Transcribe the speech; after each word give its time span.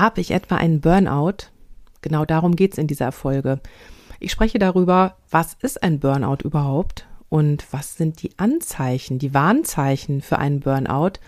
Habe 0.00 0.22
ich 0.22 0.30
etwa 0.30 0.56
einen 0.56 0.80
Burnout? 0.80 1.50
Genau 2.00 2.24
darum 2.24 2.56
geht 2.56 2.72
es 2.72 2.78
in 2.78 2.86
dieser 2.86 3.12
Folge. 3.12 3.60
Ich 4.18 4.32
spreche 4.32 4.58
darüber, 4.58 5.16
was 5.28 5.58
ist 5.60 5.82
ein 5.82 6.00
Burnout 6.00 6.38
überhaupt 6.42 7.06
und 7.28 7.70
was 7.70 7.98
sind 7.98 8.22
die 8.22 8.30
Anzeichen, 8.38 9.18
die 9.18 9.34
Warnzeichen 9.34 10.22
für 10.22 10.38
einen 10.38 10.60
Burnout 10.60 11.20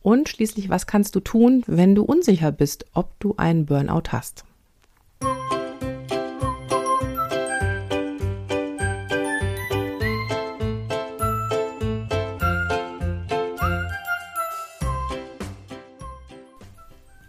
und 0.00 0.30
schließlich, 0.30 0.70
was 0.70 0.86
kannst 0.86 1.14
du 1.16 1.20
tun, 1.20 1.64
wenn 1.66 1.94
du 1.94 2.02
unsicher 2.02 2.50
bist, 2.50 2.86
ob 2.94 3.10
du 3.20 3.34
einen 3.36 3.66
Burnout 3.66 4.04
hast. 4.08 4.46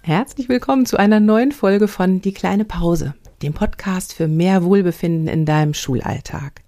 Herzlich 0.05 0.49
willkommen 0.49 0.85
zu 0.85 0.97
einer 0.97 1.19
neuen 1.19 1.51
Folge 1.51 1.87
von 1.87 2.21
Die 2.21 2.31
kleine 2.31 2.63
Pause, 2.63 3.15
dem 3.41 3.55
Podcast 3.55 4.13
für 4.13 4.27
mehr 4.27 4.63
Wohlbefinden 4.63 5.27
in 5.27 5.47
deinem 5.47 5.73
Schulalltag. 5.73 6.61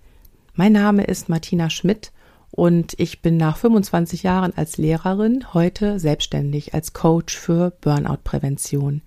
Mein 0.55 0.71
Name 0.71 1.03
ist 1.03 1.29
Martina 1.29 1.69
Schmidt 1.69 2.11
und 2.49 2.95
ich 2.97 3.21
bin 3.21 3.37
nach 3.37 3.57
25 3.57 4.23
Jahren 4.23 4.57
als 4.57 4.77
Lehrerin 4.77 5.53
heute 5.53 5.99
selbstständig 5.99 6.73
als 6.73 6.93
Coach 6.93 7.37
für 7.37 7.73
Burnout-Prävention. 7.81 9.03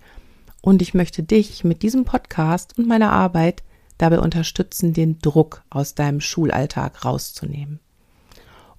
Und 0.62 0.80
ich 0.80 0.94
möchte 0.94 1.24
dich 1.24 1.64
mit 1.64 1.82
diesem 1.82 2.04
Podcast 2.04 2.78
und 2.78 2.86
meiner 2.86 3.10
Arbeit 3.10 3.64
dabei 3.98 4.20
unterstützen, 4.20 4.92
den 4.92 5.18
Druck 5.18 5.64
aus 5.70 5.96
deinem 5.96 6.20
Schulalltag 6.20 7.04
rauszunehmen. 7.04 7.80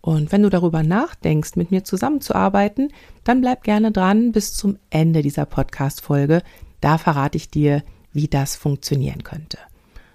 Und 0.02 0.32
wenn 0.32 0.42
du 0.42 0.50
darüber 0.50 0.84
nachdenkst, 0.84 1.56
mit 1.56 1.72
mir 1.72 1.84
zusammenzuarbeiten, 1.84 2.92
dann 3.24 3.42
bleib 3.42 3.64
gerne 3.64 3.92
dran 3.92 4.32
bis 4.32 4.54
zum 4.54 4.78
Ende 4.90 5.22
dieser 5.22 5.46
Podcast-Folge. 5.46 6.42
Da 6.82 6.98
verrate 6.98 7.38
ich 7.38 7.52
dir, 7.52 7.84
wie 8.12 8.28
das 8.28 8.56
funktionieren 8.56 9.24
könnte. 9.24 9.60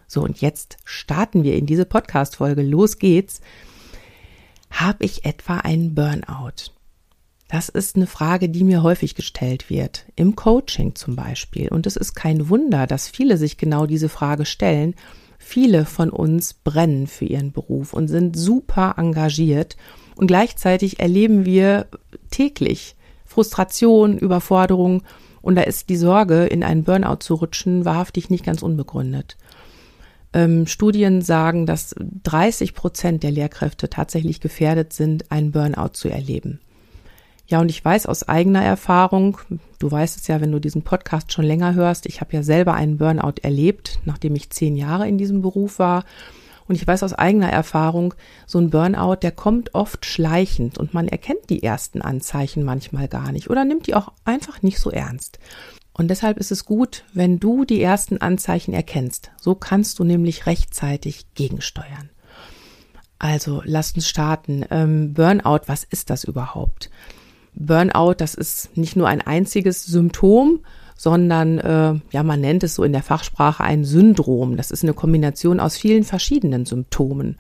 So, 0.09 0.23
und 0.23 0.41
jetzt 0.41 0.77
starten 0.85 1.45
wir 1.45 1.57
in 1.57 1.67
diese 1.67 1.85
Podcast-Folge. 1.85 2.63
Los 2.63 2.99
geht's. 2.99 3.41
Habe 4.71 5.05
ich 5.05 5.25
etwa 5.25 5.59
einen 5.59 5.95
Burnout? 5.95 6.73
Das 7.49 7.69
ist 7.69 7.95
eine 7.95 8.09
Frage, 8.09 8.49
die 8.49 8.65
mir 8.65 8.83
häufig 8.83 9.15
gestellt 9.15 9.71
wird, 9.71 10.05
im 10.17 10.35
Coaching 10.35 10.97
zum 10.97 11.15
Beispiel. 11.15 11.69
Und 11.69 11.87
es 11.87 11.95
ist 11.95 12.15
kein 12.15 12.49
Wunder, 12.49 12.89
dass 12.89 13.09
viele 13.09 13.37
sich 13.37 13.57
genau 13.57 13.87
diese 13.87 14.09
Frage 14.09 14.47
stellen 14.47 14.97
Viele 15.49 15.85
von 15.85 16.11
uns 16.11 16.55
brennen 16.55 17.07
für 17.07 17.25
ihren 17.25 17.53
Beruf 17.53 17.93
und 17.93 18.09
sind 18.09 18.37
super 18.37 18.95
engagiert 18.97 19.77
und 20.17 20.27
gleichzeitig 20.27 20.99
erleben 20.99 21.45
wir 21.45 21.87
täglich 22.33 22.97
Frustration, 23.25 24.19
Überforderung 24.19 25.05
und 25.43 25.55
da 25.55 25.63
ist 25.63 25.89
die 25.89 25.97
Sorge, 25.97 26.47
in 26.47 26.65
einen 26.65 26.83
Burnout 26.83 27.19
zu 27.21 27.35
rutschen, 27.35 27.85
wahrhaftig 27.85 28.29
nicht 28.29 28.45
ganz 28.45 28.61
unbegründet. 28.61 29.37
Ähm, 30.33 30.67
Studien 30.67 31.23
sagen, 31.23 31.65
dass 31.65 31.95
30 32.25 32.75
Prozent 32.75 33.23
der 33.23 33.31
Lehrkräfte 33.31 33.89
tatsächlich 33.89 34.41
gefährdet 34.41 34.95
sind, 34.95 35.31
einen 35.31 35.53
Burnout 35.53 35.91
zu 35.93 36.09
erleben. 36.09 36.59
Ja, 37.49 37.61
und 37.61 37.69
ich 37.69 37.85
weiß 37.85 38.07
aus 38.07 38.25
eigener 38.25 38.63
Erfahrung, 38.63 39.39
du 39.79 39.91
weißt 39.91 40.17
es 40.17 40.27
ja, 40.27 40.41
wenn 40.41 40.51
du 40.51 40.59
diesen 40.59 40.83
Podcast 40.83 41.33
schon 41.33 41.45
länger 41.45 41.75
hörst, 41.75 42.07
ich 42.07 42.21
habe 42.21 42.33
ja 42.33 42.43
selber 42.43 42.75
einen 42.75 42.99
Burnout 42.99 43.41
erlebt, 43.43 44.01
nachdem 44.05 44.35
ich 44.35 44.51
zehn 44.51 44.77
Jahre 44.77 45.07
in 45.07 45.17
diesem 45.17 45.43
Beruf 45.43 45.79
war. 45.79 46.05
Und 46.67 46.75
ich 46.75 46.85
weiß 46.85 47.05
aus 47.05 47.13
eigener 47.13 47.51
Erfahrung, 47.51 48.15
so 48.47 48.59
ein 48.59 48.71
Burnout, 48.71 49.19
der 49.23 49.31
kommt 49.31 49.75
oft 49.77 50.05
schleichend 50.05 50.79
und 50.79 50.95
man 50.95 51.07
erkennt 51.07 51.49
die 51.49 51.63
ersten 51.63 52.03
Anzeichen 52.03 52.65
manchmal 52.65 53.07
gar 53.07 53.31
nicht 53.31 53.49
oder 53.49 53.65
nimmt 53.65 53.87
die 53.87 53.95
auch 53.95 54.13
einfach 54.25 54.63
nicht 54.63 54.81
so 54.81 54.91
ernst. 54.91 55.39
Und 55.93 56.09
deshalb 56.09 56.39
ist 56.39 56.51
es 56.51 56.65
gut, 56.65 57.05
wenn 57.15 57.39
du 57.39 57.65
die 57.65 57.81
ersten 57.81 58.19
Anzeichen 58.19 58.75
erkennst. 58.75 59.31
So 59.41 59.55
kannst 59.55 60.01
du 60.01 60.05
nämlich 60.05 60.47
rechtzeitig 60.47 61.27
gegensteuern. 61.35 62.11
Also, 63.19 63.63
lass 63.65 63.93
uns 63.93 64.09
starten. 64.09 64.65
Ähm, 64.71 65.15
Burnout, 65.15 65.61
was 65.67 65.85
ist 65.85 66.11
das 66.11 66.25
überhaupt? 66.25 66.91
Burnout, 67.57 68.15
das 68.19 68.35
ist 68.35 68.77
nicht 68.77 68.97
nur 68.97 69.09
ein 69.09 69.23
einziges 69.23 69.85
Symptom, 69.85 70.61
sondern 70.97 71.59
äh, 71.59 71.95
ja, 72.13 72.23
man 72.23 72.41
nennt 72.41 72.63
es 72.63 72.75
so 72.75 72.85
in 72.85 72.93
der 72.93 73.03
Fachsprache 73.03 73.65
ein 73.65 73.85
Syndrom. 73.85 74.57
Das 74.57 74.71
ist 74.71 74.83
eine 74.83 74.95
Kombination 74.95 75.61
aus 75.61 75.77
vielen 75.77 76.05
verschiedenen 76.05 76.65
Symptomen. 76.67 77.37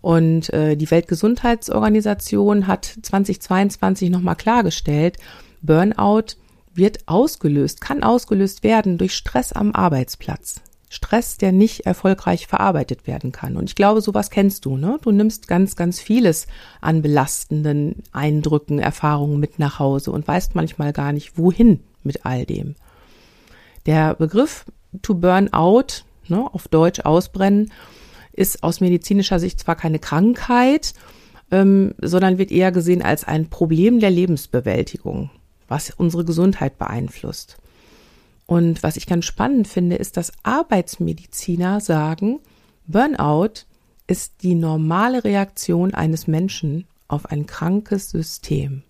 Und 0.00 0.52
äh, 0.52 0.76
die 0.76 0.90
Weltgesundheitsorganisation 0.90 2.66
hat 2.66 2.84
2022 3.02 4.10
nochmal 4.10 4.36
klargestellt, 4.36 5.16
Burnout 5.60 6.36
wird 6.72 7.00
ausgelöst, 7.06 7.80
kann 7.80 8.04
ausgelöst 8.04 8.62
werden 8.62 8.96
durch 8.96 9.14
Stress 9.14 9.52
am 9.52 9.72
Arbeitsplatz. 9.72 10.60
Stress, 10.88 11.36
der 11.36 11.52
nicht 11.52 11.86
erfolgreich 11.86 12.46
verarbeitet 12.46 13.06
werden 13.06 13.30
kann. 13.30 13.56
Und 13.56 13.68
ich 13.68 13.74
glaube, 13.74 14.00
sowas 14.00 14.30
kennst 14.30 14.64
du, 14.64 14.76
ne? 14.76 14.98
Du 15.02 15.10
nimmst 15.10 15.46
ganz, 15.46 15.76
ganz 15.76 16.00
vieles 16.00 16.46
an 16.80 17.02
belastenden 17.02 18.02
Eindrücken, 18.12 18.78
Erfahrungen 18.78 19.38
mit 19.38 19.58
nach 19.58 19.78
Hause 19.78 20.12
und 20.12 20.26
weißt 20.26 20.54
manchmal 20.54 20.92
gar 20.92 21.12
nicht, 21.12 21.36
wohin 21.36 21.80
mit 22.02 22.24
all 22.24 22.46
dem. 22.46 22.74
Der 23.86 24.14
Begriff 24.14 24.64
to 25.02 25.14
burn 25.14 25.52
out, 25.52 26.04
ne, 26.28 26.46
auf 26.52 26.68
Deutsch 26.68 27.00
ausbrennen, 27.00 27.70
ist 28.32 28.62
aus 28.62 28.80
medizinischer 28.80 29.40
Sicht 29.40 29.60
zwar 29.60 29.76
keine 29.76 29.98
Krankheit, 29.98 30.94
ähm, 31.50 31.94
sondern 32.00 32.38
wird 32.38 32.50
eher 32.50 32.72
gesehen 32.72 33.02
als 33.02 33.24
ein 33.24 33.50
Problem 33.50 34.00
der 34.00 34.10
Lebensbewältigung, 34.10 35.30
was 35.66 35.90
unsere 35.90 36.24
Gesundheit 36.24 36.78
beeinflusst. 36.78 37.56
Und 38.48 38.82
was 38.82 38.96
ich 38.96 39.06
ganz 39.06 39.26
spannend 39.26 39.68
finde, 39.68 39.96
ist, 39.96 40.16
dass 40.16 40.32
Arbeitsmediziner 40.42 41.82
sagen, 41.82 42.40
Burnout 42.86 43.66
ist 44.06 44.42
die 44.42 44.54
normale 44.54 45.22
Reaktion 45.22 45.92
eines 45.92 46.26
Menschen 46.26 46.86
auf 47.08 47.26
ein 47.26 47.44
krankes 47.44 48.08
System. 48.08 48.84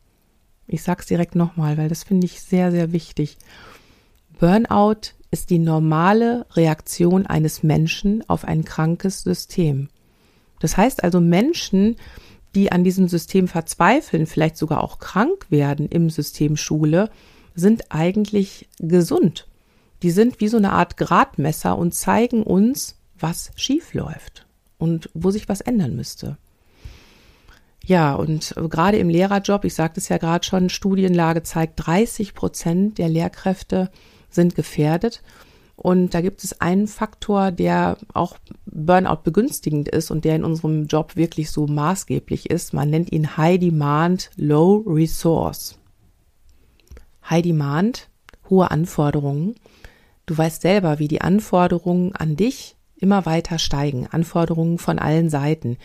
Ich 0.68 0.84
sage 0.84 1.00
es 1.00 1.06
direkt 1.06 1.34
nochmal, 1.34 1.76
weil 1.76 1.88
das 1.88 2.04
finde 2.04 2.26
ich 2.26 2.40
sehr, 2.40 2.70
sehr 2.70 2.92
wichtig. 2.92 3.36
Burnout 4.38 5.14
ist 5.32 5.50
die 5.50 5.58
normale 5.58 6.46
Reaktion 6.52 7.26
eines 7.26 7.64
Menschen 7.64 8.22
auf 8.28 8.44
ein 8.44 8.64
krankes 8.64 9.22
System. 9.22 9.88
Das 10.60 10.76
heißt 10.76 11.02
also 11.02 11.20
Menschen, 11.20 11.96
die 12.54 12.70
an 12.70 12.84
diesem 12.84 13.08
System 13.08 13.48
verzweifeln, 13.48 14.28
vielleicht 14.28 14.56
sogar 14.56 14.84
auch 14.84 15.00
krank 15.00 15.46
werden 15.50 15.88
im 15.88 16.10
System 16.10 16.56
Schule, 16.56 17.10
sind 17.56 17.90
eigentlich 17.90 18.68
gesund. 18.78 19.47
Die 20.02 20.10
sind 20.10 20.40
wie 20.40 20.48
so 20.48 20.56
eine 20.56 20.72
Art 20.72 20.96
Gradmesser 20.96 21.76
und 21.76 21.94
zeigen 21.94 22.42
uns, 22.42 22.96
was 23.18 23.50
schief 23.56 23.94
läuft 23.94 24.46
und 24.78 25.10
wo 25.14 25.30
sich 25.30 25.48
was 25.48 25.60
ändern 25.60 25.96
müsste. 25.96 26.38
Ja, 27.84 28.14
und 28.14 28.54
gerade 28.68 28.98
im 28.98 29.08
Lehrerjob, 29.08 29.64
ich 29.64 29.74
sagte 29.74 29.98
es 29.98 30.10
ja 30.10 30.18
gerade 30.18 30.44
schon, 30.44 30.68
Studienlage 30.68 31.42
zeigt, 31.42 31.86
30 31.86 32.34
Prozent 32.34 32.98
der 32.98 33.08
Lehrkräfte 33.08 33.90
sind 34.28 34.54
gefährdet. 34.54 35.22
Und 35.74 36.12
da 36.12 36.20
gibt 36.20 36.44
es 36.44 36.60
einen 36.60 36.86
Faktor, 36.86 37.50
der 37.50 37.96
auch 38.12 38.36
Burnout 38.66 39.22
begünstigend 39.22 39.88
ist 39.88 40.10
und 40.10 40.24
der 40.24 40.36
in 40.36 40.44
unserem 40.44 40.86
Job 40.86 41.16
wirklich 41.16 41.50
so 41.50 41.66
maßgeblich 41.66 42.50
ist. 42.50 42.74
Man 42.74 42.90
nennt 42.90 43.12
ihn 43.12 43.36
High 43.36 43.58
Demand, 43.58 44.30
Low 44.36 44.84
Resource. 44.86 45.78
High 47.30 47.42
Demand, 47.42 48.08
hohe 48.50 48.70
Anforderungen. 48.70 49.54
Du 50.28 50.36
weißt 50.36 50.60
selber, 50.60 50.98
wie 50.98 51.08
die 51.08 51.22
Anforderungen 51.22 52.14
an 52.14 52.36
dich 52.36 52.76
immer 52.98 53.24
weiter 53.24 53.58
steigen. 53.58 54.06
Anforderungen 54.10 54.76
von 54.76 54.98
allen 54.98 55.30
Seiten. 55.30 55.78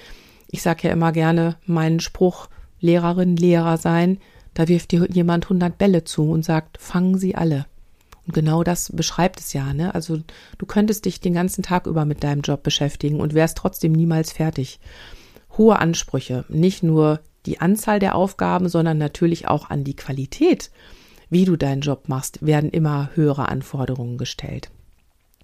Ich 0.52 0.62
sage 0.62 0.90
ja 0.90 0.94
immer 0.94 1.14
gerne 1.14 1.56
meinen 1.66 2.02
Spruch, 2.02 2.50
Lehrerin, 2.82 3.38
Lehrer 3.38 3.78
sein, 3.78 4.18
da 4.54 4.68
wirft 4.68 4.92
dir 4.92 5.08
jemand 5.10 5.46
100 5.46 5.78
Bälle 5.78 6.04
zu 6.04 6.30
und 6.30 6.44
sagt, 6.44 6.78
fangen 6.78 7.18
sie 7.18 7.36
alle. 7.36 7.68
Und 8.28 8.34
genau 8.34 8.64
das 8.64 8.92
beschreibt 8.94 9.40
es 9.40 9.54
ja, 9.54 9.74
ne? 9.74 9.96
Also 9.96 10.20
du 10.58 10.66
könntest 10.66 11.06
dich 11.06 11.22
den 11.22 11.34
ganzen 11.34 11.64
Tag 11.64 11.88
über 11.88 12.04
mit 12.04 12.22
deinem 12.26 12.42
Job 12.42 12.64
beschäftigen 12.64 13.22
und 13.22 13.34
wärst 13.34 13.58
trotzdem 13.58 13.94
niemals 13.94 14.34
fertig. 14.34 14.82
Hohe 15.58 15.80
Ansprüche, 15.80 16.44
nicht 16.50 16.84
nur 16.84 17.22
die 17.46 17.62
Anzahl 17.62 18.00
der 18.00 18.16
Aufgaben, 18.16 18.68
sondern 18.68 18.98
natürlich 18.98 19.48
auch 19.48 19.70
an 19.70 19.86
die 19.86 19.96
Qualität 19.96 20.70
wie 21.30 21.46
du 21.46 21.56
deinen 21.56 21.82
Job 21.82 22.10
machst, 22.10 22.46
werden 22.46 22.70
immer 22.70 23.10
höhere 23.16 23.50
Anforderungen 23.50 24.18
gestellt. 24.18 24.70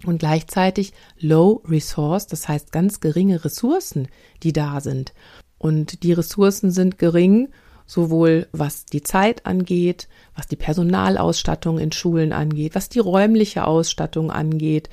Und 0.06 0.20
gleichzeitig 0.20 0.94
low 1.20 1.62
resource, 1.68 2.28
das 2.28 2.48
heißt 2.48 2.72
ganz 2.72 3.02
geringe 3.02 3.44
Ressourcen, 3.44 4.08
die 4.44 4.54
da 4.54 4.80
sind. 4.80 5.14
Und 5.58 6.04
die 6.04 6.14
Ressourcen 6.14 6.72
sind 6.72 6.98
gering, 6.98 7.50
sowohl 7.86 8.48
was 8.52 8.86
die 8.86 9.02
Zeit 9.02 9.46
angeht, 9.46 10.08
was 10.36 10.48
die 10.48 10.56
Personalausstattung 10.56 11.80
in 11.80 11.92
Schulen 11.92 12.32
angeht, 12.32 12.76
was 12.76 12.88
die 12.88 13.00
räumliche 13.00 13.66
Ausstattung 13.66 14.32
angeht 14.32 14.90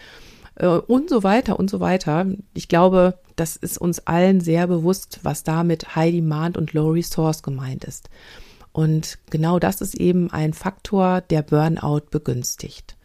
äh, 0.57 0.67
und 0.67 1.09
so 1.09 1.23
weiter 1.23 1.59
und 1.59 1.71
so 1.71 1.79
weiter. 1.79 2.27
Ich 2.55 2.69
glaube, 2.69 3.19
das 3.37 3.55
ist 3.55 3.79
uns 3.79 4.07
allen 4.07 4.41
sehr 4.41 4.67
bewusst, 4.67 5.21
was 5.23 5.45
da 5.45 5.63
mit 5.63 5.95
High 5.95 6.13
Demand 6.13 6.57
und 6.57 6.73
Low 6.73 6.91
Resource 6.91 7.43
gemeint 7.43 7.85
ist. 7.85 8.09
Und 8.77 9.17
genau 9.31 9.59
das 9.59 9.81
ist 9.81 9.95
eben 9.95 10.31
ein 10.31 10.53
Faktor, 10.53 11.23
der 11.23 11.41
Burnout 11.41 12.11
begünstigt. 12.11 12.99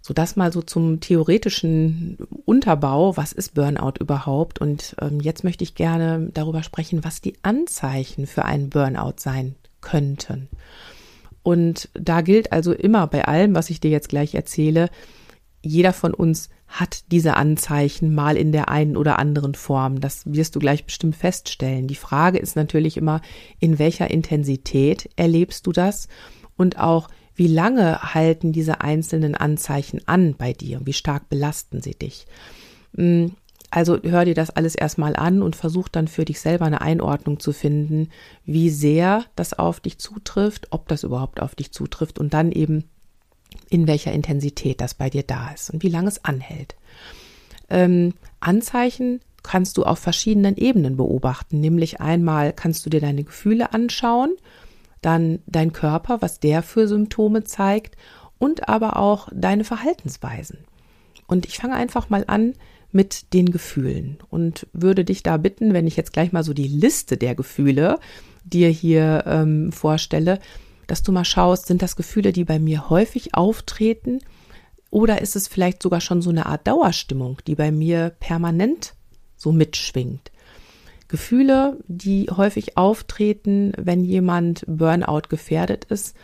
So 0.00 0.12
das 0.12 0.34
mal 0.34 0.52
so 0.52 0.62
zum 0.62 0.98
theoretischen 0.98 2.18
Unterbau. 2.44 3.16
Was 3.16 3.32
ist 3.32 3.54
Burnout 3.54 4.00
überhaupt? 4.00 4.60
Und 4.60 4.96
ähm, 5.00 5.20
jetzt 5.20 5.44
möchte 5.44 5.62
ich 5.62 5.76
gerne 5.76 6.30
darüber 6.34 6.64
sprechen, 6.64 7.04
was 7.04 7.20
die 7.20 7.34
Anzeichen 7.42 8.26
für 8.26 8.44
einen 8.44 8.68
Burnout 8.68 9.14
sein 9.18 9.54
könnten. 9.80 10.48
Und 11.44 11.88
da 11.94 12.20
gilt 12.20 12.50
also 12.50 12.72
immer 12.72 13.06
bei 13.06 13.26
allem, 13.26 13.54
was 13.54 13.70
ich 13.70 13.78
dir 13.78 13.92
jetzt 13.92 14.08
gleich 14.08 14.34
erzähle, 14.34 14.90
jeder 15.62 15.92
von 15.92 16.12
uns 16.12 16.48
hat 16.70 17.02
diese 17.10 17.36
Anzeichen 17.36 18.14
mal 18.14 18.36
in 18.36 18.52
der 18.52 18.68
einen 18.68 18.96
oder 18.96 19.18
anderen 19.18 19.54
Form. 19.54 20.00
Das 20.00 20.22
wirst 20.24 20.54
du 20.54 20.60
gleich 20.60 20.84
bestimmt 20.84 21.16
feststellen. 21.16 21.88
Die 21.88 21.96
Frage 21.96 22.38
ist 22.38 22.54
natürlich 22.54 22.96
immer, 22.96 23.20
in 23.58 23.80
welcher 23.80 24.10
Intensität 24.10 25.10
erlebst 25.16 25.66
du 25.66 25.72
das 25.72 26.08
und 26.56 26.78
auch, 26.78 27.08
wie 27.34 27.48
lange 27.48 28.14
halten 28.14 28.52
diese 28.52 28.82
einzelnen 28.82 29.34
Anzeichen 29.34 30.00
an 30.06 30.34
bei 30.36 30.52
dir 30.52 30.78
und 30.78 30.86
wie 30.86 30.92
stark 30.92 31.28
belasten 31.28 31.80
sie 31.80 31.94
dich. 31.94 32.26
Hm, 32.94 33.32
also 33.70 33.98
hör 34.02 34.24
dir 34.24 34.34
das 34.34 34.50
alles 34.50 34.74
erstmal 34.74 35.16
an 35.16 35.42
und 35.42 35.56
versuch 35.56 35.88
dann 35.88 36.06
für 36.06 36.24
dich 36.24 36.40
selber 36.40 36.66
eine 36.66 36.80
Einordnung 36.80 37.40
zu 37.40 37.52
finden, 37.52 38.10
wie 38.44 38.68
sehr 38.68 39.24
das 39.36 39.58
auf 39.58 39.80
dich 39.80 39.98
zutrifft, 39.98 40.68
ob 40.70 40.88
das 40.88 41.02
überhaupt 41.02 41.40
auf 41.40 41.54
dich 41.54 41.72
zutrifft 41.72 42.18
und 42.18 42.34
dann 42.34 42.52
eben 42.52 42.89
in 43.70 43.86
welcher 43.86 44.12
Intensität 44.12 44.80
das 44.80 44.94
bei 44.94 45.08
dir 45.08 45.22
da 45.22 45.50
ist 45.52 45.70
und 45.70 45.82
wie 45.82 45.88
lange 45.88 46.08
es 46.08 46.24
anhält. 46.24 46.74
Ähm, 47.70 48.14
Anzeichen 48.40 49.20
kannst 49.42 49.78
du 49.78 49.84
auf 49.84 49.98
verschiedenen 49.98 50.56
Ebenen 50.56 50.96
beobachten, 50.96 51.60
nämlich 51.60 52.00
einmal 52.00 52.52
kannst 52.52 52.84
du 52.84 52.90
dir 52.90 53.00
deine 53.00 53.24
Gefühle 53.24 53.72
anschauen, 53.72 54.34
dann 55.00 55.38
dein 55.46 55.72
Körper, 55.72 56.20
was 56.20 56.40
der 56.40 56.62
für 56.62 56.86
Symptome 56.86 57.44
zeigt 57.44 57.96
und 58.38 58.68
aber 58.68 58.96
auch 58.96 59.28
deine 59.32 59.64
Verhaltensweisen. 59.64 60.58
Und 61.26 61.46
ich 61.46 61.58
fange 61.58 61.74
einfach 61.74 62.10
mal 62.10 62.24
an 62.26 62.54
mit 62.92 63.32
den 63.32 63.52
Gefühlen 63.52 64.18
und 64.30 64.66
würde 64.72 65.04
dich 65.04 65.22
da 65.22 65.36
bitten, 65.36 65.72
wenn 65.72 65.86
ich 65.86 65.96
jetzt 65.96 66.12
gleich 66.12 66.32
mal 66.32 66.42
so 66.42 66.52
die 66.52 66.66
Liste 66.66 67.16
der 67.16 67.36
Gefühle 67.36 67.98
dir 68.44 68.68
hier 68.68 69.24
ähm, 69.26 69.70
vorstelle, 69.70 70.40
dass 70.90 71.04
du 71.04 71.12
mal 71.12 71.24
schaust, 71.24 71.66
sind 71.66 71.82
das 71.82 71.94
Gefühle, 71.94 72.32
die 72.32 72.44
bei 72.44 72.58
mir 72.58 72.90
häufig 72.90 73.34
auftreten 73.34 74.20
oder 74.90 75.20
ist 75.22 75.36
es 75.36 75.46
vielleicht 75.46 75.82
sogar 75.82 76.00
schon 76.00 76.20
so 76.20 76.30
eine 76.30 76.46
Art 76.46 76.66
Dauerstimmung, 76.66 77.38
die 77.46 77.54
bei 77.54 77.70
mir 77.70 78.10
permanent 78.18 78.94
so 79.36 79.52
mitschwingt? 79.52 80.32
Gefühle, 81.06 81.76
die 81.86 82.26
häufig 82.30 82.76
auftreten, 82.76 83.72
wenn 83.76 84.04
jemand 84.04 84.64
Burnout 84.66 85.28
gefährdet 85.28 85.84
ist, 85.84 86.16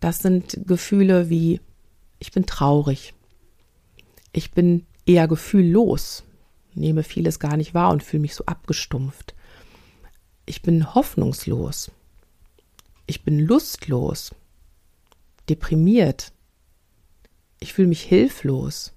das 0.00 0.18
sind 0.18 0.66
Gefühle 0.66 1.30
wie 1.30 1.60
ich 2.18 2.32
bin 2.32 2.44
traurig, 2.44 3.14
ich 4.32 4.50
bin 4.50 4.84
eher 5.06 5.28
gefühllos, 5.28 6.24
nehme 6.74 7.04
vieles 7.04 7.38
gar 7.38 7.56
nicht 7.56 7.72
wahr 7.72 7.90
und 7.90 8.02
fühle 8.02 8.22
mich 8.22 8.34
so 8.34 8.44
abgestumpft. 8.46 9.36
Ich 10.44 10.62
bin 10.62 10.94
hoffnungslos. 10.94 11.92
Ich 13.08 13.24
bin 13.24 13.40
lustlos, 13.40 14.34
deprimiert. 15.48 16.32
Ich 17.58 17.72
fühle 17.72 17.88
mich 17.88 18.02
hilflos. 18.02 18.92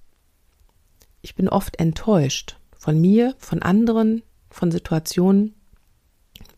Ich 1.21 1.33
bin 1.33 1.49
oft 1.49 1.79
enttäuscht 1.79 2.59
von 2.77 2.99
mir, 2.99 3.33
von 3.39 3.63
anderen, 3.63 4.21
von 4.49 4.69
Situationen. 4.69 5.55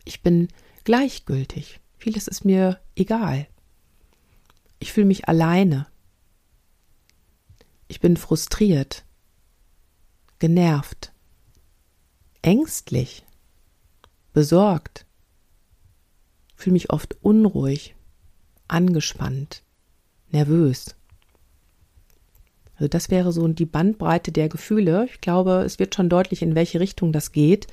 Ich 0.04 0.20
bin 0.20 0.48
gleichgültig. 0.82 1.80
Vieles 1.96 2.28
ist 2.28 2.44
mir 2.44 2.80
egal. 2.96 3.46
Ich 4.80 4.92
fühle 4.92 5.06
mich 5.06 5.28
alleine. 5.28 5.86
Ich 7.88 8.00
bin 8.00 8.16
frustriert 8.16 9.04
genervt, 10.40 11.12
ängstlich, 12.42 13.24
besorgt, 14.34 15.06
fühle 16.54 16.74
mich 16.74 16.90
oft 16.90 17.16
unruhig, 17.22 17.94
angespannt, 18.68 19.62
nervös. 20.30 20.96
Also 22.76 22.88
das 22.88 23.10
wäre 23.10 23.32
so 23.32 23.46
die 23.48 23.66
Bandbreite 23.66 24.32
der 24.32 24.48
Gefühle. 24.48 25.06
Ich 25.10 25.20
glaube, 25.20 25.62
es 25.64 25.78
wird 25.78 25.94
schon 25.94 26.08
deutlich, 26.08 26.42
in 26.42 26.54
welche 26.54 26.80
Richtung 26.80 27.12
das 27.12 27.32
geht, 27.32 27.68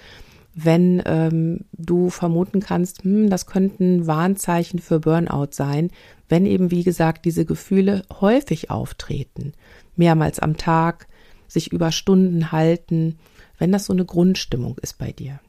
wenn 0.53 1.01
ähm, 1.05 1.65
du 1.71 2.09
vermuten 2.09 2.59
kannst, 2.59 3.03
hm, 3.03 3.29
das 3.29 3.45
könnten 3.45 4.05
Warnzeichen 4.05 4.79
für 4.79 4.99
Burnout 4.99 5.49
sein, 5.51 5.91
wenn 6.29 6.45
eben, 6.45 6.71
wie 6.71 6.83
gesagt, 6.83 7.25
diese 7.25 7.45
Gefühle 7.45 8.03
häufig 8.19 8.69
auftreten, 8.69 9.53
mehrmals 9.95 10.39
am 10.39 10.57
Tag, 10.57 11.07
sich 11.47 11.71
über 11.71 11.91
Stunden 11.91 12.51
halten, 12.51 13.17
wenn 13.57 13.71
das 13.71 13.85
so 13.85 13.93
eine 13.93 14.05
Grundstimmung 14.05 14.77
ist 14.81 14.97
bei 14.97 15.11
dir. 15.11 15.39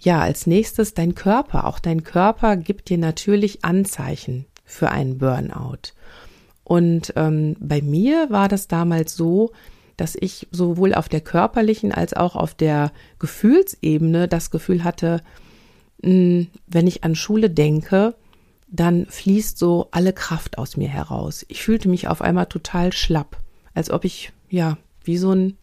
Ja, 0.00 0.20
als 0.20 0.46
nächstes 0.46 0.94
dein 0.94 1.14
Körper. 1.14 1.66
Auch 1.66 1.78
dein 1.78 2.04
Körper 2.04 2.56
gibt 2.56 2.88
dir 2.88 2.98
natürlich 2.98 3.64
Anzeichen 3.64 4.46
für 4.64 4.90
einen 4.90 5.18
Burnout. 5.18 5.92
Und 6.64 7.12
ähm, 7.16 7.56
bei 7.60 7.82
mir 7.82 8.30
war 8.30 8.48
das 8.48 8.66
damals 8.68 9.14
so, 9.14 9.52
dass 9.96 10.16
ich 10.18 10.48
sowohl 10.50 10.94
auf 10.94 11.08
der 11.08 11.20
körperlichen 11.20 11.92
als 11.92 12.14
auch 12.14 12.34
auf 12.34 12.54
der 12.54 12.92
Gefühlsebene 13.18 14.28
das 14.28 14.50
Gefühl 14.50 14.84
hatte, 14.84 15.22
mh, 16.02 16.10
hm, 16.10 16.46
wenn 16.66 16.86
ich 16.86 17.04
an 17.04 17.14
Schule 17.14 17.50
denke, 17.50 18.14
dann 18.68 19.06
fließt 19.06 19.58
so 19.58 19.88
alle 19.90 20.12
Kraft 20.12 20.56
aus 20.56 20.76
mir 20.76 20.88
heraus. 20.88 21.44
Ich 21.48 21.62
fühlte 21.62 21.88
mich 21.88 22.08
auf 22.08 22.22
einmal 22.22 22.46
total 22.46 22.92
schlapp 22.92 23.36
als 23.74 23.90
ob 23.90 24.04
ich, 24.04 24.32
ja, 24.48 24.76
wie 25.04 25.16
so 25.16 25.32
ein, 25.32 25.56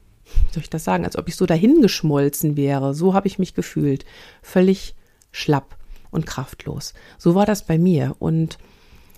wie 0.47 0.53
soll 0.53 0.63
ich 0.63 0.69
das 0.69 0.83
sagen, 0.83 1.06
als 1.06 1.18
ob 1.18 1.27
ich 1.27 1.35
so 1.35 1.45
dahingeschmolzen 1.45 2.57
wäre. 2.57 2.94
So 2.94 3.13
habe 3.13 3.27
ich 3.27 3.39
mich 3.39 3.53
gefühlt. 3.53 4.06
Völlig 4.41 4.95
schlapp 5.31 5.77
und 6.12 6.25
kraftlos. 6.25 6.94
So 7.18 7.35
war 7.35 7.45
das 7.45 7.65
bei 7.65 7.77
mir. 7.77 8.15
Und 8.19 8.57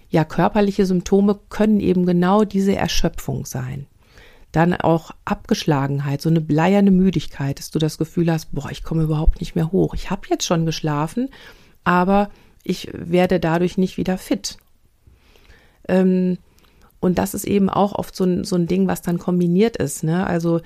ja, 0.10 0.24
körperliche 0.24 0.86
Symptome 0.86 1.40
können 1.50 1.80
eben 1.80 2.06
genau 2.06 2.44
diese 2.44 2.76
Erschöpfung 2.76 3.46
sein. 3.46 3.86
Dann 4.52 4.74
auch 4.74 5.12
Abgeschlagenheit, 5.26 6.22
so 6.22 6.30
eine 6.30 6.42
bleierne 6.42 6.90
Müdigkeit, 6.90 7.60
dass 7.60 7.70
du 7.70 7.78
das 7.78 8.00
Gefühl 8.00 8.32
hast, 8.32 8.52
boah, 8.54 8.72
ich 8.72 8.84
komme 8.84 9.04
überhaupt 9.04 9.40
nicht 9.40 9.56
mehr 9.56 9.72
hoch. 9.72 9.94
Ich 9.94 10.10
habe 10.10 10.28
jetzt 10.30 10.46
schon 10.46 10.66
geschlafen, 10.66 11.30
aber 11.84 12.32
ich 12.64 12.90
werde 12.94 13.40
dadurch 13.40 13.78
nicht 13.78 13.98
wieder 13.98 14.18
fit. 14.18 14.58
Ähm, 15.88 16.40
und 17.00 17.18
das 17.18 17.34
ist 17.34 17.46
eben 17.46 17.70
auch 17.70 17.94
oft 17.94 18.16
so 18.16 18.24
ein, 18.24 18.44
so 18.44 18.56
ein 18.56 18.66
Ding, 18.66 18.88
was 18.88 19.02
dann 19.02 19.20
kombiniert 19.20 19.78
ist. 19.78 20.04
Ne? 20.04 20.26
Also 20.26 20.62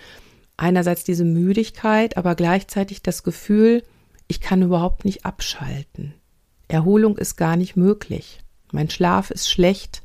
einerseits 0.57 1.03
diese 1.03 1.25
Müdigkeit, 1.25 2.17
aber 2.17 2.35
gleichzeitig 2.35 3.01
das 3.01 3.23
Gefühl, 3.23 3.83
ich 4.27 4.41
kann 4.41 4.61
überhaupt 4.61 5.05
nicht 5.05 5.25
abschalten. 5.25 6.13
Erholung 6.67 7.17
ist 7.17 7.35
gar 7.35 7.55
nicht 7.55 7.75
möglich. 7.75 8.39
Mein 8.71 8.89
Schlaf 8.89 9.29
ist 9.29 9.49
schlecht, 9.49 10.01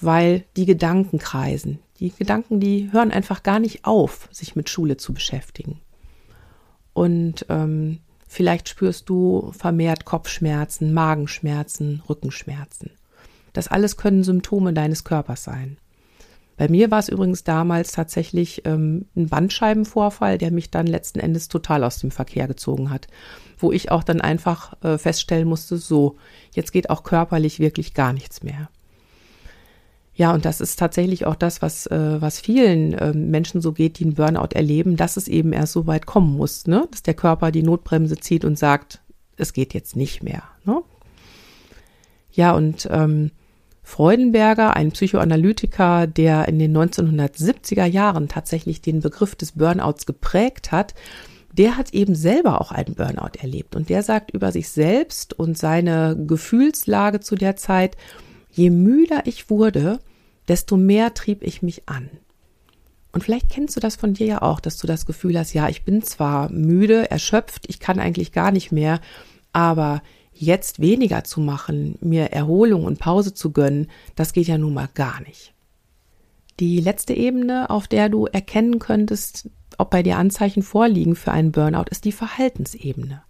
weil 0.00 0.44
die 0.56 0.66
Gedanken 0.66 1.18
kreisen. 1.18 1.80
Die 2.00 2.10
Gedanken, 2.10 2.60
die 2.60 2.90
hören 2.92 3.10
einfach 3.10 3.42
gar 3.42 3.58
nicht 3.58 3.84
auf, 3.84 4.28
sich 4.30 4.54
mit 4.54 4.70
Schule 4.70 4.96
zu 4.96 5.12
beschäftigen. 5.12 5.80
Und 6.92 7.46
ähm, 7.48 7.98
vielleicht 8.26 8.68
spürst 8.68 9.08
du 9.08 9.52
vermehrt 9.52 10.04
Kopfschmerzen, 10.04 10.92
Magenschmerzen, 10.92 12.02
Rückenschmerzen. 12.08 12.90
Das 13.52 13.68
alles 13.68 13.96
können 13.96 14.22
Symptome 14.22 14.72
deines 14.72 15.04
Körpers 15.04 15.44
sein. 15.44 15.78
Bei 16.58 16.68
mir 16.68 16.90
war 16.90 16.98
es 16.98 17.08
übrigens 17.08 17.44
damals 17.44 17.92
tatsächlich 17.92 18.62
ähm, 18.66 19.06
ein 19.16 19.28
Bandscheibenvorfall, 19.28 20.38
der 20.38 20.50
mich 20.50 20.70
dann 20.70 20.88
letzten 20.88 21.20
Endes 21.20 21.46
total 21.46 21.84
aus 21.84 21.98
dem 21.98 22.10
Verkehr 22.10 22.48
gezogen 22.48 22.90
hat, 22.90 23.06
wo 23.58 23.70
ich 23.70 23.92
auch 23.92 24.02
dann 24.02 24.20
einfach 24.20 24.74
äh, 24.82 24.98
feststellen 24.98 25.48
musste, 25.48 25.78
so, 25.78 26.16
jetzt 26.52 26.72
geht 26.72 26.90
auch 26.90 27.04
körperlich 27.04 27.60
wirklich 27.60 27.94
gar 27.94 28.12
nichts 28.12 28.42
mehr. 28.42 28.68
Ja, 30.14 30.34
und 30.34 30.44
das 30.44 30.60
ist 30.60 30.80
tatsächlich 30.80 31.26
auch 31.26 31.36
das, 31.36 31.62
was, 31.62 31.86
äh, 31.86 32.20
was 32.20 32.40
vielen 32.40 32.92
äh, 32.92 33.12
Menschen 33.12 33.60
so 33.60 33.72
geht, 33.72 34.00
die 34.00 34.04
einen 34.04 34.14
Burnout 34.14 34.48
erleben, 34.52 34.96
dass 34.96 35.16
es 35.16 35.28
eben 35.28 35.52
erst 35.52 35.74
so 35.74 35.86
weit 35.86 36.06
kommen 36.06 36.36
muss, 36.36 36.66
ne? 36.66 36.88
dass 36.90 37.04
der 37.04 37.14
Körper 37.14 37.52
die 37.52 37.62
Notbremse 37.62 38.16
zieht 38.16 38.44
und 38.44 38.58
sagt, 38.58 39.00
es 39.36 39.52
geht 39.52 39.74
jetzt 39.74 39.94
nicht 39.94 40.24
mehr. 40.24 40.42
Ne? 40.64 40.82
Ja, 42.32 42.50
und 42.52 42.88
ähm, 42.90 43.30
Freudenberger, 43.88 44.76
ein 44.76 44.92
Psychoanalytiker, 44.92 46.06
der 46.06 46.46
in 46.46 46.58
den 46.58 46.76
1970er 46.76 47.86
Jahren 47.86 48.28
tatsächlich 48.28 48.82
den 48.82 49.00
Begriff 49.00 49.34
des 49.34 49.52
Burnouts 49.52 50.04
geprägt 50.04 50.72
hat, 50.72 50.92
der 51.52 51.78
hat 51.78 51.94
eben 51.94 52.14
selber 52.14 52.60
auch 52.60 52.70
einen 52.70 52.94
Burnout 52.94 53.38
erlebt. 53.40 53.74
Und 53.74 53.88
der 53.88 54.02
sagt 54.02 54.30
über 54.30 54.52
sich 54.52 54.68
selbst 54.68 55.32
und 55.32 55.56
seine 55.56 56.22
Gefühlslage 56.26 57.20
zu 57.20 57.34
der 57.34 57.56
Zeit, 57.56 57.96
je 58.50 58.68
müder 58.68 59.22
ich 59.24 59.48
wurde, 59.48 60.00
desto 60.48 60.76
mehr 60.76 61.14
trieb 61.14 61.42
ich 61.42 61.62
mich 61.62 61.88
an. 61.88 62.10
Und 63.12 63.24
vielleicht 63.24 63.48
kennst 63.48 63.74
du 63.74 63.80
das 63.80 63.96
von 63.96 64.12
dir 64.12 64.26
ja 64.26 64.42
auch, 64.42 64.60
dass 64.60 64.76
du 64.76 64.86
das 64.86 65.06
Gefühl 65.06 65.38
hast, 65.38 65.54
ja, 65.54 65.66
ich 65.70 65.86
bin 65.86 66.02
zwar 66.02 66.52
müde, 66.52 67.10
erschöpft, 67.10 67.64
ich 67.68 67.80
kann 67.80 68.00
eigentlich 68.00 68.32
gar 68.32 68.52
nicht 68.52 68.70
mehr, 68.70 69.00
aber 69.54 70.02
jetzt 70.40 70.80
weniger 70.80 71.24
zu 71.24 71.40
machen, 71.40 71.96
mir 72.00 72.32
Erholung 72.32 72.84
und 72.84 72.98
Pause 72.98 73.34
zu 73.34 73.52
gönnen, 73.52 73.88
das 74.14 74.32
geht 74.32 74.48
ja 74.48 74.58
nun 74.58 74.74
mal 74.74 74.88
gar 74.94 75.20
nicht. 75.22 75.52
Die 76.60 76.80
letzte 76.80 77.14
Ebene, 77.14 77.70
auf 77.70 77.86
der 77.86 78.08
du 78.08 78.26
erkennen 78.26 78.78
könntest, 78.78 79.48
ob 79.78 79.90
bei 79.90 80.02
dir 80.02 80.16
Anzeichen 80.16 80.62
vorliegen 80.62 81.14
für 81.14 81.30
einen 81.32 81.52
Burnout, 81.52 81.84
ist 81.90 82.04
die 82.04 82.12
Verhaltensebene. 82.12 83.22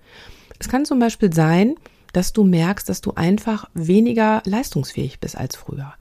Es 0.59 0.69
kann 0.69 0.85
zum 0.85 0.99
Beispiel 0.99 1.33
sein, 1.33 1.75
dass 2.13 2.33
du 2.33 2.45
merkst, 2.45 2.89
dass 2.89 3.01
du 3.01 3.13
einfach 3.15 3.69
weniger 3.75 4.43
leistungsfähig 4.45 5.21
bist 5.21 5.37
als 5.37 5.57
früher. 5.57 5.93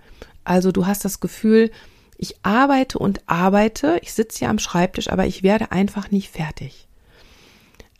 Also 0.45 0.71
du 0.71 0.87
hast 0.87 1.03
das 1.03 1.19
Gefühl, 1.19 1.69
ich 2.17 2.37
arbeite 2.43 2.97
und 2.97 3.21
arbeite, 3.27 3.99
ich 4.01 4.13
sitze 4.13 4.39
hier 4.39 4.49
am 4.49 4.59
Schreibtisch, 4.59 5.09
aber 5.09 5.27
ich 5.27 5.43
werde 5.43 5.71
einfach 5.71 6.09
nicht 6.09 6.29
fertig. 6.29 6.87